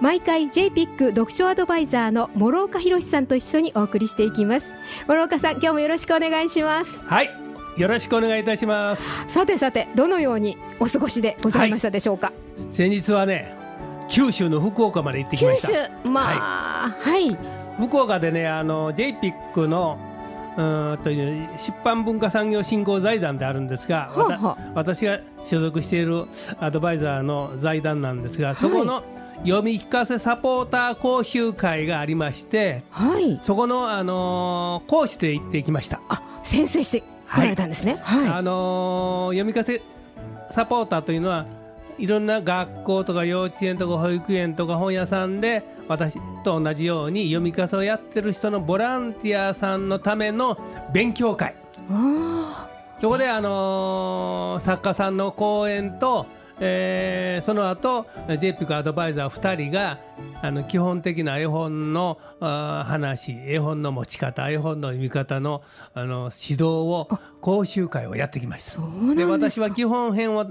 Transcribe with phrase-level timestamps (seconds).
[0.00, 4.72] 毎回 JPIC 読書アドバイザーの諸岡博さんと一緒にお送りしていきます。
[5.06, 7.00] 諸岡さん今日もよろしくお願いします。
[7.04, 7.30] はい。
[7.76, 9.02] よろしくお願いいたします。
[9.28, 12.32] さてさてどのようにお過ごしでございましたでしょうか、
[12.70, 13.54] 先日はね
[14.08, 15.84] 九州の福岡まで行ってきま九した。
[15.84, 16.22] 州ま
[16.86, 17.36] あはい、
[17.78, 19.98] 福岡でねあの JPIC の
[20.56, 26.24] うーんという出版文化産業振興財団であるんですが、はあは私が所属している
[26.58, 29.04] アドバイザーの財団なんですが、そこの
[29.42, 33.40] 読み聞かせサポーター講習会がありましてはい。
[33.42, 36.00] そこの、あのー講師で行ってきました。
[36.08, 37.96] あ先生して来られたんですね。
[38.02, 39.80] はい、あのー読み聞かせ
[40.50, 41.46] サポーターというのは
[41.98, 50.58] いろんな学校とか幼稚園とか保育園とか本屋さんで私と同じように読み聞かせをやってる人のボランティアさんのための
[50.92, 51.54] 勉強会。
[51.90, 52.68] あ
[53.00, 56.26] そこで、あのー作家さんの講演と、
[56.60, 59.98] えーその後 JPEC アドバイザー2人が
[60.42, 65.62] あの基本的な絵本の話絵本の持ち方絵本の読み方の
[65.94, 67.08] あの指導を
[67.40, 69.14] 講習会をやってきました。
[69.14, 70.46] で私は基本編を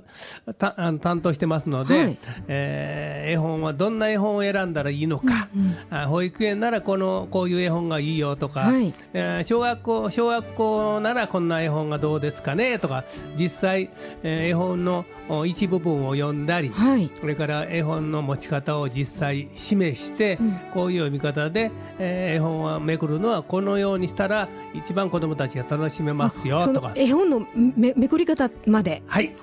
[0.58, 2.17] たあの担当してますので、はい。
[2.48, 5.50] えー絵本はどんな絵本を選んだらいいのか、
[5.92, 8.94] あ保育園ならこのこういう絵本がいいよとか、はい。
[9.14, 13.04] えー小学校小学校ならこんな絵本がどうですかねとか
[13.38, 13.89] 実際、
[14.23, 17.11] えー絵本のお一部分を読んだり、はい。
[17.22, 20.52] それから絵本の持ち方を実際示して、うん。
[20.74, 26.94] こういう読み方で、えー絵本はめくるのはこのようにしたら一番子どもたちが楽しめますよとか。
[26.96, 29.04] 絵本のめめくり方まで。
[29.08, 29.36] はい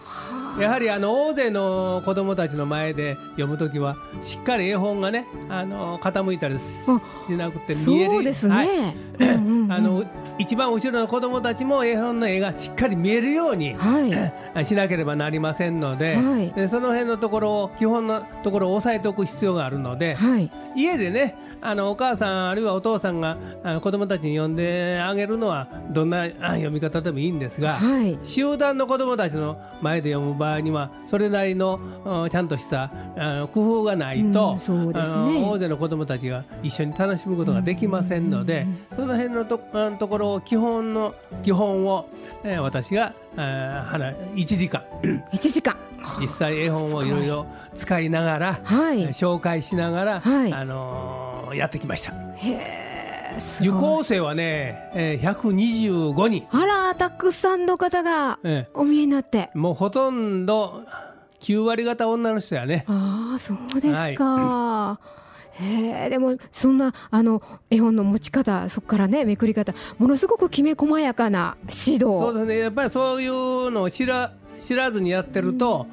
[0.59, 8.69] やはりあの大勢の子どもたちの前で読むときはしっかり絵本がねあの傾いたりしあなくて見えるそうですはい。
[8.69, 9.73] ね、うんうんうん。
[9.73, 10.05] あの
[10.39, 14.65] 一番後ろの子どもたちも絵本の絵がしっかり見えるようにはい。
[14.65, 16.51] しなければなりませんので、はい。
[16.53, 20.51] でその辺のところを基本のところを押さえておく必要があるので、はい。
[20.75, 23.39] 家でねあのお母さんあるいはお父さんが
[23.83, 28.19] 子どもたちに読んであげるのはどんなあ読み方でもいいんですが、はい。
[28.23, 32.91] 集団の子どもたちの前で読む場合にはそれなりのうんちゃんとした
[33.53, 35.45] 工夫がないと、うんそうですね。
[35.45, 39.59] 大勢の子どもたちが一緒に楽しむことができませんので、その辺のと
[39.99, 42.09] ところを基本の基本を、
[42.45, 44.83] えー私があー話1時間。
[45.33, 45.77] 一時間。
[46.21, 47.27] 実際絵本をいろい。
[47.27, 47.47] ろ
[47.77, 49.03] 使いながら、はい。
[49.03, 50.53] えー紹介しながら、はい。
[50.53, 52.13] あのーやってきました。
[52.37, 52.86] へえす
[53.61, 56.47] 受講生はね、えー125人。
[56.51, 59.51] あらたくさんの方がえお見えになって。
[59.55, 60.83] ーもうほとんど
[61.41, 62.85] 9割方女の人やね。
[62.89, 64.99] ああそうですか、
[65.53, 72.01] へえでもそんなあの絵本の持ち方そこからねめくり方ものすごくきめ細やかな指導。
[72.05, 72.59] そうですね。
[72.59, 75.87] やっぱりそういうのを知ら知らずにやってると、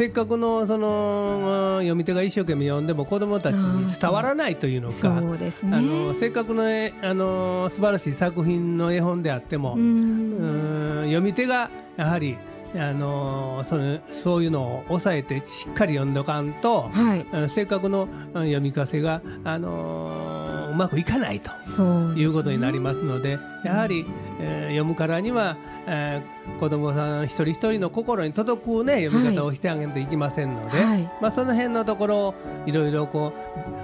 [0.00, 5.18] せっかくのその読み手が一生懸命読んでも子どもたちに伝わらないというのそか。
[5.18, 11.68] あのせっかくの絵あの素晴らしい作品の絵本であっても、読み手が
[11.98, 12.38] やはり
[12.74, 20.39] あのそのそういうのを抑えてしっかり読んどかんと、はいせっかくのうん読み聞かせが、あのう
[20.80, 21.86] まくいかないとそう
[22.18, 24.04] いうことになりますのでやはり、
[24.40, 31.10] えー読むからには、えー子どもさん一人一人の心に届く、ね、読み方をしてあげないといけませんので、はい。
[31.20, 32.34] まあ、その辺のところを
[32.66, 33.32] いろいろこ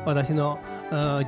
[0.04, 0.58] う私の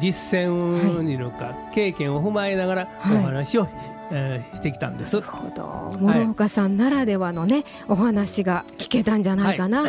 [0.00, 3.22] 実践にいるか、経験を踏まえながらおはい。
[3.24, 3.66] 話を、
[4.10, 5.16] えーしてきたんです。
[5.16, 5.96] なるほど。
[6.00, 9.84] 諸岡さんならではのねお話が聞けたんじゃないかな、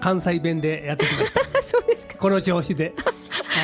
[0.00, 1.40] 関西弁でやってきました。
[1.62, 2.14] そうですか。
[2.18, 2.92] この調子で。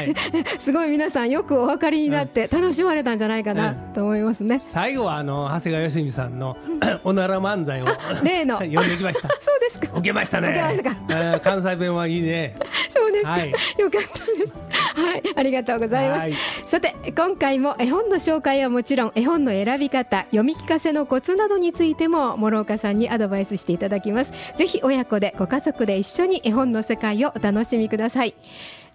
[0.01, 0.15] はい、
[0.59, 6.57] すごい皆さんよくお分かりになって楽しまれたんじゃないかなと思いますね、最後はあの長谷川芳美さんの
[7.05, 7.85] おなら漫才を
[8.23, 8.59] 例の。
[8.71, 9.29] 読んできました。
[9.41, 9.89] そうですか。
[9.93, 10.49] 受けましたね。
[10.49, 10.97] 受けましたか。
[11.11, 12.55] えー関西弁はいいね。
[12.89, 13.51] そうですか、はい。
[13.51, 14.57] よかったです。
[14.95, 15.23] はい。
[15.37, 16.35] ありがとうございます、はい。
[16.67, 24.33] さて今回も絵本の紹介はもちろん絵本の選び方読み聞かせのコツなどについても諸岡さんにアドバイスしていただきます。
[24.57, 28.35] ぜひ親子でご家族で一緒に絵本の世界をお楽しみください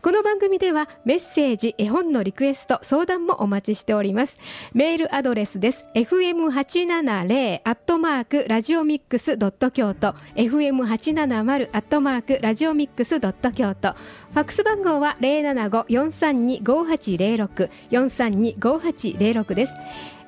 [0.01, 4.37] この番組ではメッセージ絵本のリクエスト相談もお待ちしております。
[4.73, 5.83] メールアドレスです。
[5.95, 10.13] fm870 アットマークラジオミックスドット京都。
[10.35, 13.93] fm870 アットマークラジオミックスドット京都。
[13.93, 19.73] ファックス番号は075-432-5806 432-5806です。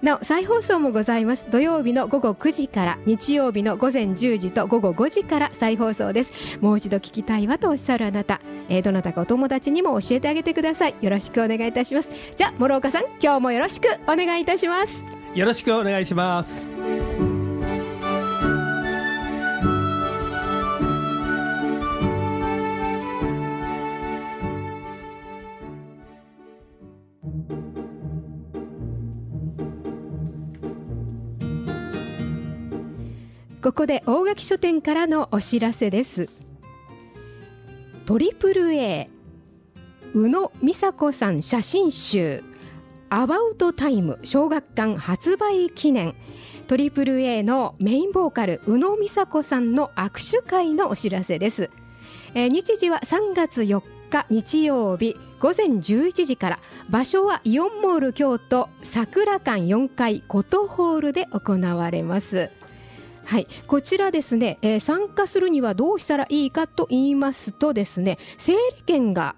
[0.02, 1.48] なお再放送もございます。
[1.50, 6.60] 土曜日の午後9時から日曜日の午前10時と午後5時から再放送です。
[6.62, 8.40] もう一度聞きたいわとおっしゃるあなた、
[8.70, 10.96] えー、どなたかお友達にも教えてあげてください。
[11.02, 12.10] よろしくお願いいたします。
[12.36, 15.02] じゃあ諸岡さん今日もよろしくお願いいたします。
[15.34, 16.68] よろしくお願いします。
[33.68, 36.30] ここで大垣書店からのお知らせです。
[38.06, 39.10] トリプル A
[40.14, 42.46] 宇野美佐子さん写真集
[43.10, 46.16] アバウトタイム小学館発売記念。
[46.68, 51.70] トリプル A のメインボーカル宇野美佐子さんの握手会のお知らせです、
[52.36, 56.60] えー、日時は3月4日日曜日午前11時から。
[56.90, 62.50] 場所はイオンモール京都桜館4階コトホールで行われます。
[63.28, 69.36] はい、こちらですね、えー、参加するにはどうしたらいいかと言いますとですね、整理券が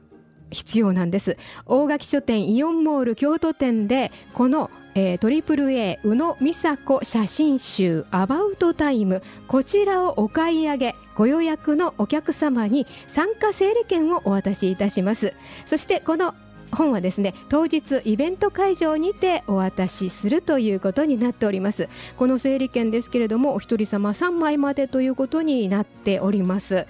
[0.51, 1.37] 必要なんです。
[1.65, 15.33] 大垣書店イオンモール京都店でこの、えー、トリプル A 宇野美佐子写真集アバウトタイムこちらをお買い上げご予約のお客様に参加整理券をお渡しいたします。
[15.65, 16.35] そしてこの
[16.71, 21.89] 本はですね当日イベント会場にてお渡しするということになっております。
[22.17, 26.85] この整理券ですけれどもお一人様3枚までということになっております。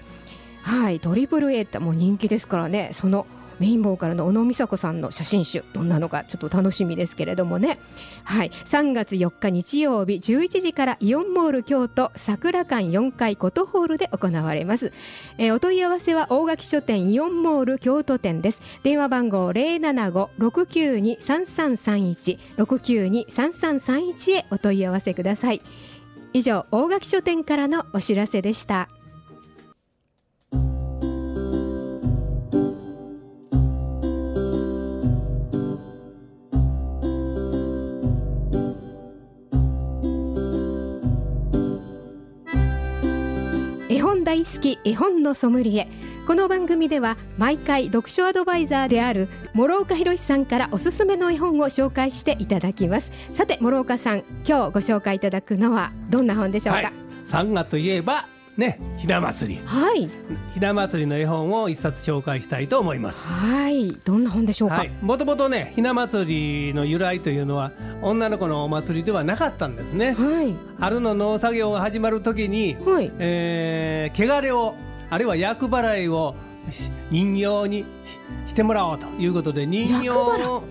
[0.62, 2.90] はいトリプル A ってもう人気ですからね。
[2.94, 3.26] その
[3.60, 7.80] メインボーカルの小野美佐子さんの写真集どんなのかちょっと楽しみですけれどもね。
[8.24, 8.52] はい。
[8.66, 14.92] 3月4日日曜日11時からイオンモール京都桜館4階コトホールで行われます、
[15.38, 18.62] えー、お問い合わせは大垣書店イオンモール京都店です。
[18.84, 25.62] 電話番号075-692-3331 692-3331へお問い合わせください。
[26.34, 28.90] 以上大垣書店からのお知らせでした。
[44.20, 45.88] 本大好き絵本のソムリエ。
[46.28, 53.14] この番組では毎回読書アドバイザーである諸岡博さんからおすすめの絵本を紹介していただきます。
[53.34, 56.92] さて諸岡さん今日ご紹介いただくのはどんな本でしょうか、はい、
[57.30, 58.28] 3月といえば
[58.60, 59.62] ねひな祭り。
[59.66, 60.10] はい。
[60.54, 63.26] ひな祭りの絵本を一冊紹介したいと思います。
[63.26, 63.92] はい。
[64.06, 64.86] どんな本でしょうか？
[65.02, 67.72] もともとねひな祭りの由来というのは
[68.02, 74.76] 女の子のお祭りではなかったんですね、はい、春の農作業が始まる時に、はい、えー、汚れを
[75.10, 76.36] あるいは厄払いを
[77.10, 77.86] 人形に
[78.46, 80.64] してもらおうということで人形を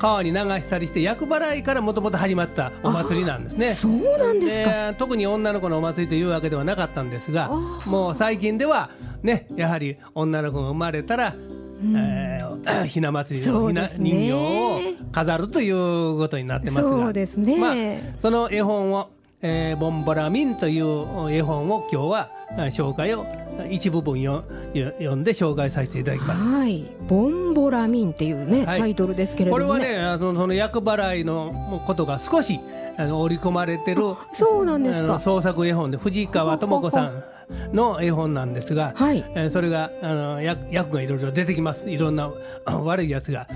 [0.00, 3.74] 川に流したりして厄払いからもともと始まったお祭りなんですね。
[3.74, 4.94] そうなんですか。
[4.94, 7.50] 特に女の子のお祭りというわけではなかったんですが
[7.84, 8.90] もう最近では
[9.22, 14.80] ねやはり女の子が生まれたらうん、えー、 ひな祭りのひ人形を
[15.12, 16.90] 飾るということになってますが。
[16.90, 17.74] そうですね、まあ、
[18.20, 19.10] その絵本を、
[19.42, 22.30] えー「ボンボラミン」という絵本を今日は
[22.70, 23.26] 紹介を
[23.70, 24.44] 一部分よ
[24.74, 26.44] 読んで紹介させていただきます。
[26.44, 32.60] はい、ボンボラミンっていうね、はい、タイトルですけれども、ね、これはねあのその厄払いのことが少し
[32.96, 35.18] あの織り込まれてるそうなんですか。
[35.18, 37.24] 創作絵本で藤川智子さん
[37.72, 41.90] の絵本なんですが、はい、えー、それがあの役役がいろいろ出てきます。
[41.90, 42.30] いろんな
[42.66, 43.48] 悪いやつが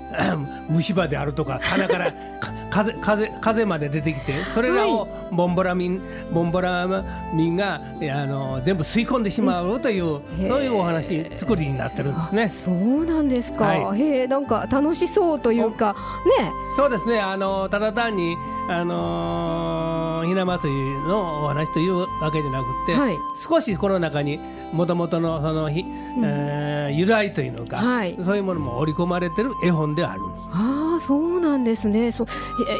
[0.68, 2.12] 虫歯であるとか鼻から
[2.70, 6.86] 風風風まで出てきてそれらをボンボラミン、ボンボラ
[7.32, 12.48] ミンがあの全部吸い込んでしまうという、うん、そういうお話作りになってるんですね。
[12.50, 15.94] そうなんですか、はい、へえなんか楽しそうというか
[16.38, 16.50] ね。
[16.76, 17.20] そうですね。
[17.20, 18.36] あのただ単に
[18.68, 20.78] あのー、ひな祭り
[21.08, 24.38] のお話というわけじゃなくて、はい、少しこの中に
[24.72, 25.88] もともとのそのひ、うん、
[26.24, 30.44] えー、由来というのか、はい、そういうものも織り込まれてる絵本であるんです。
[30.52, 32.10] ああそうなんですね。
[32.10, 32.26] そ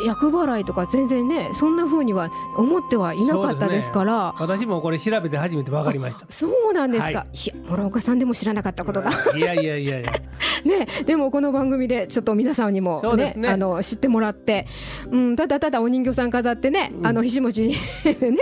[0.06, 6.26] 厄払いとか全然ねそんなふうには思ってはいなかったですから、ね、私もこれ調べて初めて分かりました。
[6.28, 9.10] そうなんですか、はい、いや諸岡さんでも知らなかったことだ。
[9.36, 10.12] いやいやいやいや
[10.66, 13.34] ねでもこの番組でちょっと皆さんにもね。
[13.36, 14.66] ねあの知ってもらって、
[15.10, 17.68] うん、ただただお人形さん飾ってね、あのひしもちに
[18.04, 18.38] ね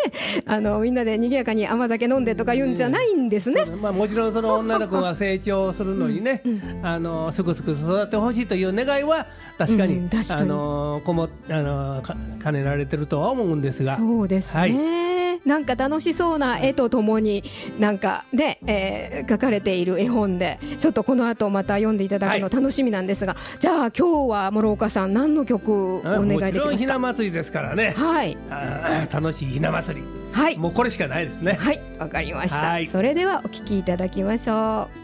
[0.47, 3.65] あのみんなで賑やかに甘酒飲んでとか言うんじゃないんですね。
[3.65, 6.43] まあ、もちろんその女の子が成長するのにね、
[6.83, 9.27] あのすくすく育ってほしいという願いは
[9.59, 10.43] 確かに,、うん確かに。
[10.43, 13.97] あのこもあのか兼ねられてるとは思うんですが。
[13.97, 15.14] そうですね、はい
[15.45, 17.45] なんか楽しそうな絵とともに
[17.79, 28.37] なんかね、えー書かれている絵本でちょっとこの後また読んでいただくの楽しみなんですが、じゃあ今日は諸岡さん何の曲をお願いもちろんひなできますか祭りですからね、はい。
[29.13, 30.07] 楽しいひな祭り。
[30.33, 30.59] はい。
[30.59, 31.53] もうこれしかないですね。
[31.53, 31.81] はい。
[31.99, 32.87] わかりました、はい。
[32.87, 35.04] それではお聞きいただきましょう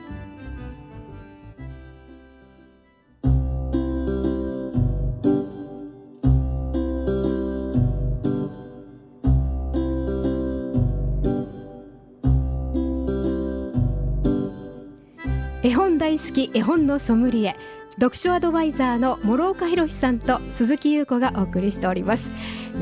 [15.71, 17.55] 絵本大好き絵本のソムリエ。
[18.01, 22.31] 読書アドバイザーの諸岡博さんと鈴木優子がお送りしております。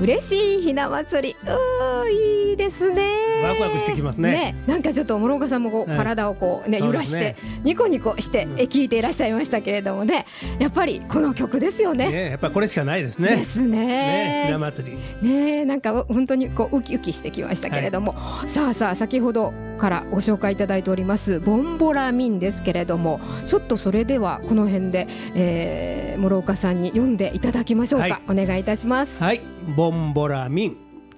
[0.01, 1.37] 嬉しいひな祭り。
[1.43, 3.43] うーいいですね。
[3.43, 4.55] ワクワクしてきますね。
[4.69, 5.99] なんかちょっと諸岡さんもこう、はい。
[5.99, 7.35] 体をこうね揺らして
[7.65, 10.25] ニコニコして、え聞いていらっしゃいましたけれどもね。
[10.61, 12.11] やっぱりこの曲ですよね。
[12.11, 13.31] ねやっぱりこれしかないですね。
[13.31, 13.87] ですね。
[13.87, 15.29] ねひな祭り。
[15.29, 18.15] ねえなんか本当にこうウキウキしてきましたけれども、
[18.47, 23.19] さあさあ先ほどからご紹介いただいておりますボンボラミンですけれども。
[23.49, 28.23] ちょっとそれではこの辺で、えー、諸岡さんに読んでいただきましょうか、はい。
[28.29, 29.23] お願いいたします。
[29.23, 29.41] はい、
[29.77, 30.77] ボンボラミン。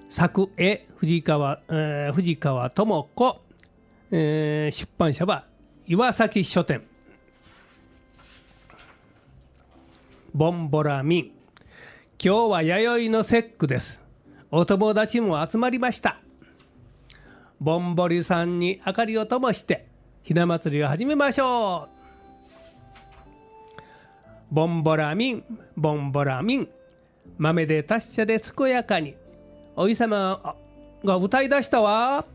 [0.09, 3.41] 作絵藤川、えー藤川智子、
[4.11, 5.45] えー出版社は
[5.87, 6.83] 岩崎書店。
[10.33, 11.31] ボンボラミン。
[12.23, 14.01] 今日は弥生の節句です。
[14.51, 16.19] お友達も集まりました。
[17.59, 19.85] ぼんぼりさんに明かりを灯して
[20.23, 22.00] ひな祭りを始めましょう
[24.51, 25.43] ボンボラミン
[25.77, 26.69] ボンボラミン。
[27.37, 29.15] 豆で達者で健やかに。
[29.77, 30.55] お日様
[31.05, 32.25] が歌い出したわ。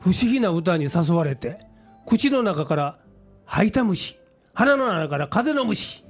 [0.00, 1.58] 不思議な歌に誘われて
[2.06, 2.98] 口の中から
[3.46, 4.18] 吐いた虫。
[4.52, 6.04] 鼻の中から風の虫。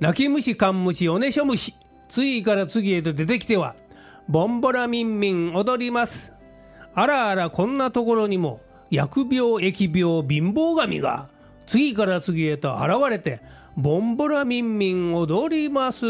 [0.00, 1.74] 泣き虫かん虫おねしょ虫。
[2.08, 3.76] 次から次へと出てきては
[4.28, 6.32] ボンボラミンミン踊ります。
[6.92, 9.00] あらあらこんなところにも疫
[9.30, 11.28] 病疫病貧乏神が
[11.66, 13.40] 次から次へと現れて
[13.76, 16.04] ボンボラミンミン踊ります。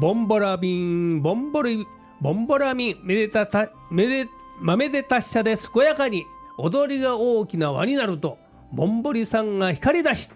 [0.00, 1.84] ボンボラミンボンボリ
[2.20, 6.24] ボンボラミンめでたためで豆で達者で健やかに
[6.56, 8.38] 踊りが大きな輪になると
[8.72, 10.30] ボンボリさんが光り出し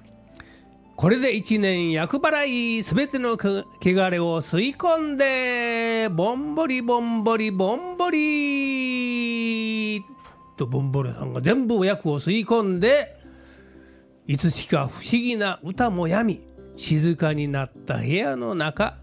[0.97, 3.49] これで一年厄払いすべてのか
[3.81, 10.05] 汚れを吸い込んでボンボリボンボリボンボリ
[10.57, 13.17] とボンボリさんが全部お厄を吸い込んで
[14.27, 16.41] いつしか不思議な歌もやみ
[16.77, 18.99] 静かになった部屋の中。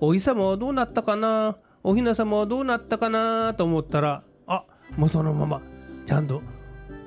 [0.00, 1.56] お日様はどうなったかな？
[1.82, 3.54] おひな様はどうなったかな？
[3.54, 4.64] と思ったらあ
[4.96, 5.62] 元のまま
[6.04, 6.42] ちゃんと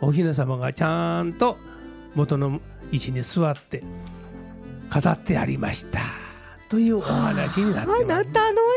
[0.02, 1.58] おひな様がちゃんと
[2.16, 2.60] 元の
[2.92, 3.84] 位置に座って
[4.90, 6.00] 飾ってありました。
[6.70, 8.04] というお話になってます。
[8.06, 8.26] 楽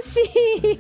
[0.02, 0.78] しい。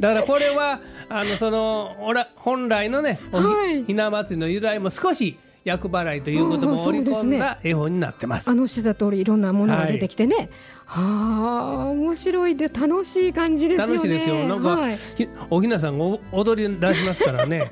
[0.00, 3.84] だからこれはあのそのおら本来のねはい。
[3.84, 8.50] ひな祭りの由来も少し厄払いということも織り込んだ絵本になってます。
[8.50, 10.50] あのしてた通りいろんなものが出てきてね、
[10.84, 13.92] はあ面白いで楽しい感じですよね。
[13.94, 14.48] 楽しいですよ。
[14.48, 14.96] なんか、はい。
[14.96, 17.70] ひおひなさんがお踊り出しますからね。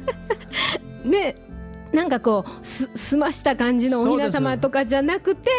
[1.05, 1.35] ね
[1.97, 5.51] なんかこうす澄ました感じのおひな様とかじゃなくて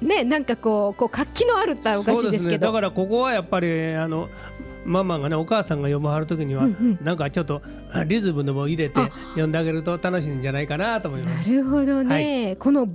[0.00, 2.66] ねなんかこうこう活気のあるっておかしいですけど。
[2.66, 4.28] だからここはやっぱりあの
[4.84, 9.08] ママがねお母さんが読まはる時には、うんなんかちょっとあリズムでも入れてあ。
[9.30, 11.48] 読んであげると楽しいんじゃないかなと思います。
[11.48, 12.88] なるほどね、この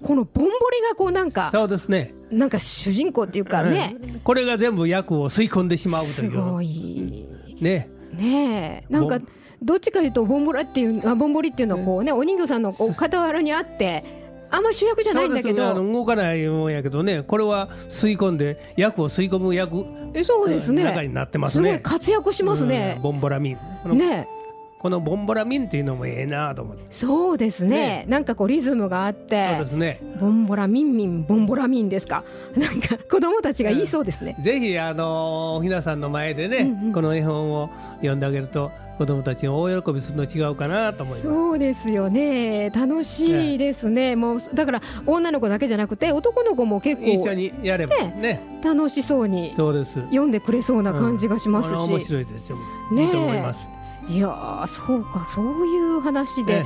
[0.00, 0.52] このボンボリ
[0.88, 2.14] がこうなんかそうですね。
[2.30, 4.20] なんか主人公っていうかね、うん。
[4.20, 7.26] これが全部役を吸い込んでしまうといすごうい。
[7.60, 7.90] ね。
[8.12, 8.92] ねえ。
[8.92, 9.18] なんか
[9.62, 14.02] どっちかいうとボンボラっていうあボンボリっていうのはこうねお人形さんのこう傍らにあって
[14.50, 15.74] あんま主役じゃないんだけど。
[15.74, 17.22] の動かないもんやけどね。
[17.22, 19.84] これは吸い込んで役を吸い込む役
[20.14, 20.84] えそうですね。
[20.84, 21.80] 中になってますすごいね。
[21.82, 23.56] 活躍しますうねん、ボンボラミン。
[23.82, 24.26] このね。
[24.34, 24.38] え
[24.80, 26.84] このボンボラミンっていうのもええなと思って。
[26.90, 27.76] そうですね。
[27.76, 28.04] ね。
[28.08, 30.00] なんかこうリズムがあっそうてですね。
[30.20, 32.22] ボンボラミンミンボンボラミンですか？
[32.56, 36.92] なんか子供たちが言いそうですね、ぜひあのおひなさんの前でね、うんうん。
[36.92, 41.22] この絵本を読んであげると子供たちが大喜びするの違うかなと思います。
[41.22, 42.70] そうですよね。
[42.70, 48.60] 楽しいですね、もうだから女の子だけじゃなくて男の子も結構一緒にやればね。
[48.62, 50.00] 楽しそうにそうです。
[50.06, 52.56] 読んでくれそうな感じがしますし、うん面白いですよ。
[52.90, 53.04] ねえ。
[53.04, 53.68] いいと思います。
[54.08, 55.28] いやーそうか。
[55.32, 56.64] そういう話で、え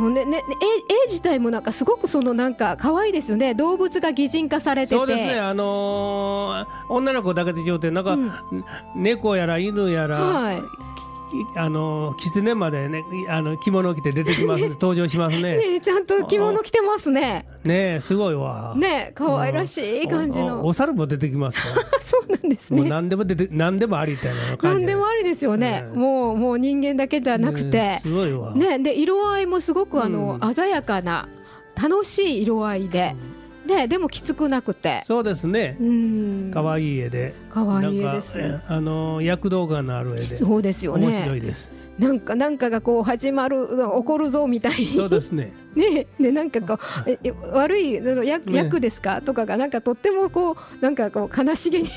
[0.00, 0.42] もうねねね
[0.88, 3.54] 絵絵自体もなんかすごくそのなんか可愛いですよね。
[3.54, 4.96] 動物が擬人化されてて。
[4.96, 8.64] そうですね、あのー女の子だけで上てなんか、うん。
[8.96, 10.60] 猫やら犬やら、はい。
[10.60, 10.64] き
[11.56, 14.68] あのー狐までねあの着物を着て出てきますね。
[14.80, 15.56] 登場しますね。
[15.56, 17.46] ねちゃんと着物着てますね。
[17.64, 18.74] ねえすごいわ。
[18.76, 21.74] ね可愛らしい感じおおのお猿も出てきますよ。
[22.04, 22.88] そうなんですね。
[22.88, 27.78] 何でも出て何でもありみたいな感じ何でもありですよね、うんもうもう人間だけじゃなくて。
[27.78, 28.54] ね、すごいわ。
[28.54, 30.54] ね、で色合いもすごくあの、うん。
[30.54, 31.28] 鮮やかな
[31.80, 33.14] 楽しい色合いで、
[33.70, 35.84] ででもきつくなくてそうですねう。
[35.84, 37.34] ん可愛い絵で。
[37.48, 40.34] 可愛い絵ですあのー躍動感のある絵で。
[40.36, 41.70] そうですよ面白ねいです。
[41.98, 45.52] なんかなんかがこう始まる起こるぞみたいそうにですね。
[45.76, 46.74] ねでなんかこ
[47.06, 49.20] うええ悪いその役ね役ですか？
[49.22, 51.88] とかがなんかとってもこうなんかこう悲しげに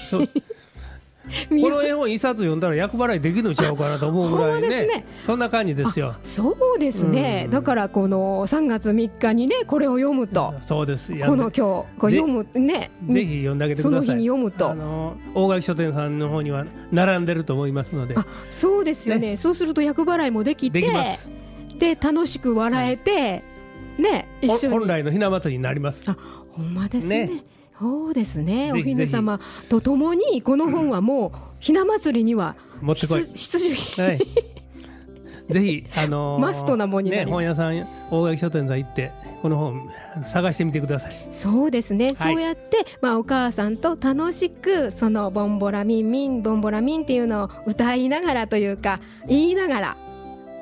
[1.49, 4.69] この絵本一冊読んだら厄払いできるんちゃうかなと思うぐらいね。
[4.69, 5.05] ね。
[5.25, 6.15] そんな感じですよ。
[6.21, 7.51] そうですね、うん。
[7.51, 11.13] だからこの3月3日にねこれを読むと、そうです。
[11.25, 12.91] この今日こうぜ読むね。
[13.09, 14.21] ぜひ読んであげてその日ください。
[14.21, 14.71] に読むと。
[14.71, 18.15] あの大垣書店さんの方には並んでると思いますので。
[18.17, 19.37] あそうですよね。
[19.37, 20.81] そうすると厄払いもできて
[21.79, 23.43] で楽しく笑えて、
[23.97, 24.73] ね一緒に。
[24.73, 26.03] ほ本来のひな祭りになります。
[26.07, 26.17] あ
[26.51, 27.27] ほんまですね。
[27.27, 27.43] ね
[27.83, 28.71] そうですね。
[28.71, 28.89] おぜひ。
[28.91, 29.41] ひな様。
[29.69, 33.23] とともにこの本はもうひな祭りには必持ってこい。
[33.23, 34.19] 必需品はい。
[35.49, 39.11] ぜひあのー マストなもんにね本屋さん大垣書店さん行って
[39.41, 39.89] この本
[40.25, 41.27] 探してみてください。
[41.33, 42.33] そうですね、はい。
[42.35, 49.97] そうやって、まあ、お母さんと楽しくそのボンボラミンミンボンボラミンっていうのを歌いながらというか言いながら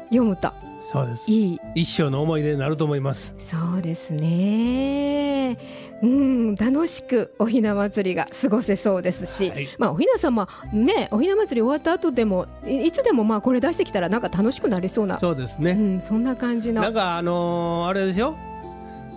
[0.10, 1.30] 読むとそうです。
[1.30, 3.34] いい一生の思い出になると思います。
[3.38, 5.58] そうですね。
[6.02, 15.72] うん、楽しくおひな祭りが過ごせそうですし、はいまあおひな様ね、おひな祭り終わった後でもいいつでもまあこれ出してきたらなんか楽しくなりそうな、そうですね。
[15.72, 16.82] うん、そんな感じの。
[16.82, 18.36] なんかあのーあれでしょ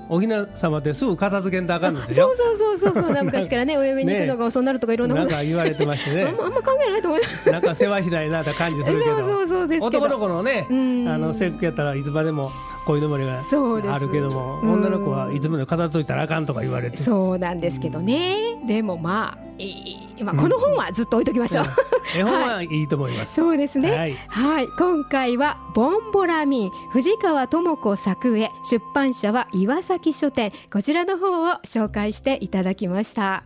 [0.09, 1.05] おひな様ってす。
[1.05, 2.29] ぐ片付けんとあかんのですよ。
[2.29, 2.37] そう。
[2.37, 7.51] そうそうそうそう、な昔からね、お嫁に行くのが遅くなるとかいろんなこと、なんか言われてましてあねあんま考えないと思います。
[7.51, 9.19] なんか世話しないなって感じすそうるけど。
[9.19, 9.99] そうそうですけど。
[10.05, 11.09] 男の子のねうん。
[11.09, 12.53] あの制服やったらいつまでも
[12.87, 13.95] こいのぼりがそうです。
[13.95, 16.99] あるけどもうん女の子はいつまでも飾っといたらあかんとか言われて。
[16.99, 18.54] そうなんですけどね。
[18.67, 19.67] でもまあ、い
[20.19, 21.65] いまあこの本はずっと置いときましょう。
[22.17, 23.35] 絵本はいいと思います。
[23.35, 23.91] そうですね。
[23.91, 33.45] はいはい、今回はボンボラミン藤川智子作絵出版社は岩崎書店こちらの方を紹介していただきました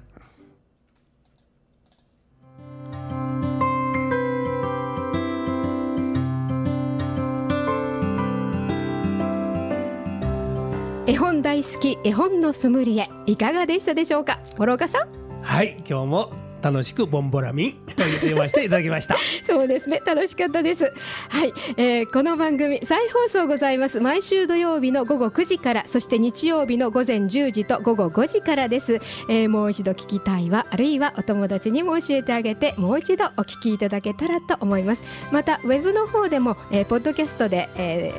[11.08, 14.38] 絵本大好き絵本のソムリエいかがでしたでしょうか？
[14.58, 15.08] 諸岡さん。
[15.42, 19.16] はい今日も楽しくボンボラミン読ませていただきました。
[19.44, 20.92] そうですね楽しかったです。
[21.30, 24.00] はい、えーこの番組再放送ございます。
[24.00, 35.02] 毎週土曜日の午後9時からそして日曜日の午前10時と午後5時からです、えーもう一度聞きたいわあるいはお友達にも教えてあげてもう一度お聞きいただけたらと思います。
[35.32, 38.12] またウェブの方でも、えーポッドキャストで、え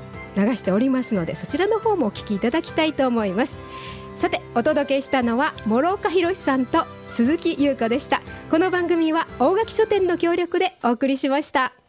[0.00, 0.03] ー
[0.36, 3.54] 流しておりますのでそちらの方もお聞きいただきたいと思います。
[4.16, 8.22] さてお届けしたのは諸岡博さんと鈴木優子でした。
[8.50, 11.83] この番組は大垣書店の協力でお送りしました。